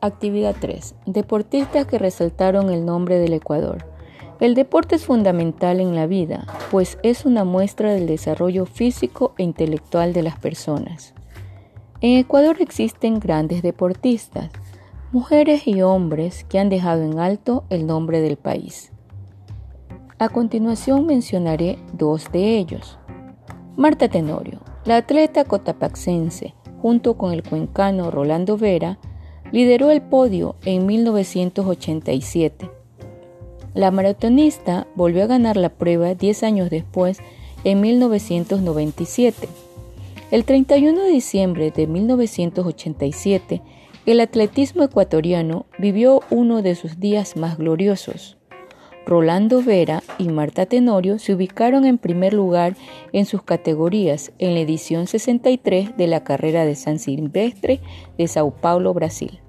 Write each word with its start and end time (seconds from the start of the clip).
Actividad 0.00 0.54
3. 0.60 0.94
Deportistas 1.06 1.86
que 1.86 1.98
resaltaron 1.98 2.70
el 2.70 2.86
nombre 2.86 3.18
del 3.18 3.32
Ecuador. 3.32 3.84
El 4.38 4.54
deporte 4.54 4.94
es 4.94 5.04
fundamental 5.04 5.80
en 5.80 5.96
la 5.96 6.06
vida, 6.06 6.46
pues 6.70 6.98
es 7.02 7.24
una 7.24 7.42
muestra 7.42 7.92
del 7.92 8.06
desarrollo 8.06 8.64
físico 8.64 9.34
e 9.38 9.42
intelectual 9.42 10.12
de 10.12 10.22
las 10.22 10.38
personas. 10.38 11.14
En 12.00 12.16
Ecuador 12.16 12.58
existen 12.60 13.18
grandes 13.18 13.62
deportistas, 13.62 14.50
mujeres 15.10 15.66
y 15.66 15.82
hombres 15.82 16.44
que 16.44 16.60
han 16.60 16.68
dejado 16.68 17.02
en 17.02 17.18
alto 17.18 17.64
el 17.68 17.84
nombre 17.84 18.20
del 18.20 18.36
país. 18.36 18.92
A 20.20 20.28
continuación 20.28 21.06
mencionaré 21.06 21.76
dos 21.92 22.30
de 22.30 22.56
ellos. 22.56 23.00
Marta 23.76 24.08
Tenorio, 24.08 24.60
la 24.84 24.98
atleta 24.98 25.44
cotapaxense, 25.44 26.54
junto 26.80 27.18
con 27.18 27.32
el 27.32 27.42
cuencano 27.42 28.12
Rolando 28.12 28.56
Vera, 28.56 29.00
lideró 29.52 29.90
el 29.90 30.02
podio 30.02 30.56
en 30.64 30.86
1987. 30.86 32.70
La 33.74 33.90
maratonista 33.90 34.86
volvió 34.94 35.24
a 35.24 35.26
ganar 35.26 35.56
la 35.56 35.68
prueba 35.68 36.14
10 36.14 36.42
años 36.42 36.70
después, 36.70 37.18
en 37.64 37.80
1997. 37.80 39.48
El 40.30 40.44
31 40.44 41.02
de 41.02 41.10
diciembre 41.10 41.70
de 41.70 41.86
1987, 41.86 43.62
el 44.06 44.20
atletismo 44.20 44.84
ecuatoriano 44.84 45.66
vivió 45.78 46.22
uno 46.30 46.62
de 46.62 46.74
sus 46.74 46.98
días 46.98 47.36
más 47.36 47.58
gloriosos. 47.58 48.37
Rolando 49.08 49.62
Vera 49.62 50.02
y 50.18 50.28
Marta 50.28 50.66
Tenorio 50.66 51.18
se 51.18 51.32
ubicaron 51.32 51.86
en 51.86 51.96
primer 51.96 52.34
lugar 52.34 52.76
en 53.14 53.24
sus 53.24 53.42
categorías 53.42 54.32
en 54.38 54.52
la 54.52 54.60
edición 54.60 55.06
63 55.06 55.96
de 55.96 56.06
la 56.06 56.24
carrera 56.24 56.66
de 56.66 56.74
San 56.74 56.98
Silvestre 56.98 57.80
de 58.18 58.28
Sao 58.28 58.50
Paulo, 58.50 58.92
Brasil. 58.92 59.40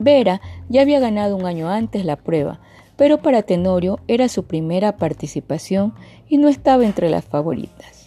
Vera 0.00 0.40
ya 0.68 0.82
había 0.82 0.98
ganado 0.98 1.36
un 1.36 1.46
año 1.46 1.68
antes 1.68 2.04
la 2.04 2.16
prueba, 2.16 2.58
pero 2.96 3.18
para 3.18 3.42
Tenorio 3.42 4.00
era 4.08 4.28
su 4.28 4.46
primera 4.46 4.96
participación 4.96 5.94
y 6.28 6.38
no 6.38 6.48
estaba 6.48 6.84
entre 6.84 7.08
las 7.08 7.24
favoritas. 7.24 8.05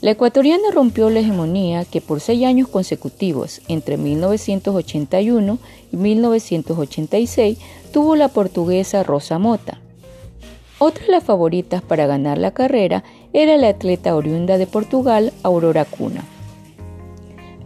La 0.00 0.12
ecuatoriana 0.12 0.70
rompió 0.72 1.10
la 1.10 1.20
hegemonía 1.20 1.84
que 1.84 2.00
por 2.00 2.20
seis 2.20 2.46
años 2.46 2.68
consecutivos, 2.68 3.60
entre 3.68 3.98
1981 3.98 5.58
y 5.92 5.96
1986, 5.96 7.58
tuvo 7.92 8.16
la 8.16 8.28
portuguesa 8.28 9.02
Rosa 9.02 9.38
Mota. 9.38 9.78
Otra 10.78 11.04
de 11.04 11.12
las 11.12 11.24
favoritas 11.24 11.82
para 11.82 12.06
ganar 12.06 12.38
la 12.38 12.52
carrera 12.52 13.04
era 13.34 13.58
la 13.58 13.68
atleta 13.68 14.16
oriunda 14.16 14.56
de 14.56 14.66
Portugal, 14.66 15.34
Aurora 15.42 15.84
Cuna. 15.84 16.24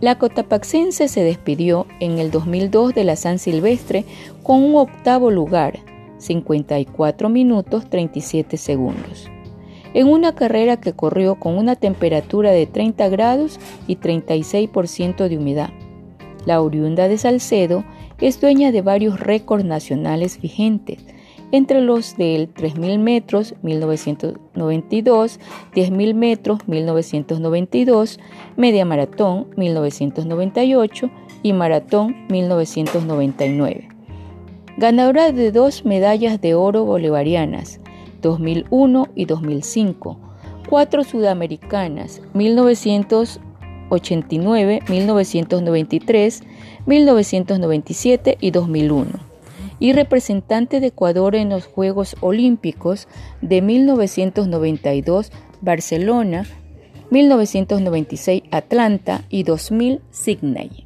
La 0.00 0.18
cotapaxense 0.18 1.06
se 1.06 1.22
despidió 1.22 1.86
en 2.00 2.18
el 2.18 2.32
2002 2.32 2.94
de 2.94 3.04
la 3.04 3.14
San 3.14 3.38
Silvestre 3.38 4.04
con 4.42 4.60
un 4.60 4.74
octavo 4.74 5.30
lugar, 5.30 5.78
54 6.18 7.28
minutos 7.28 7.88
37 7.88 8.56
segundos 8.56 9.30
en 9.94 10.08
una 10.08 10.34
carrera 10.34 10.78
que 10.78 10.92
corrió 10.92 11.36
con 11.36 11.56
una 11.56 11.76
temperatura 11.76 12.50
de 12.50 12.66
30 12.66 13.08
grados 13.08 13.58
y 13.86 13.96
36% 13.96 15.28
de 15.28 15.38
humedad. 15.38 15.70
La 16.44 16.60
oriunda 16.60 17.08
de 17.08 17.16
Salcedo 17.16 17.84
es 18.20 18.40
dueña 18.40 18.70
de 18.72 18.82
varios 18.82 19.18
récords 19.18 19.64
nacionales 19.64 20.40
vigentes, 20.40 21.04
entre 21.52 21.80
los 21.80 22.16
del 22.16 22.52
3.000 22.52 22.98
metros 22.98 23.54
1992, 23.62 25.40
10.000 25.74 26.14
metros 26.14 26.58
1992, 26.66 28.18
media 28.56 28.84
maratón 28.84 29.46
1998 29.56 31.10
y 31.42 31.52
maratón 31.52 32.26
1999. 32.28 33.88
Ganadora 34.76 35.30
de 35.30 35.52
dos 35.52 35.84
medallas 35.84 36.40
de 36.40 36.54
oro 36.54 36.84
bolivarianas, 36.84 37.78
2001 38.24 39.08
y 39.14 39.26
2005, 39.26 40.18
cuatro 40.68 41.04
sudamericanas, 41.04 42.20
1989, 42.32 44.80
1993, 44.88 46.42
1997 46.86 48.38
y 48.40 48.50
2001, 48.50 49.10
y 49.78 49.92
representante 49.92 50.80
de 50.80 50.86
Ecuador 50.86 51.36
en 51.36 51.50
los 51.50 51.66
Juegos 51.66 52.16
Olímpicos 52.20 53.06
de 53.42 53.60
1992 53.60 55.30
Barcelona, 55.60 56.46
1996 57.10 58.44
Atlanta 58.50 59.24
y 59.28 59.42
2000 59.42 60.00
Sydney. 60.10 60.83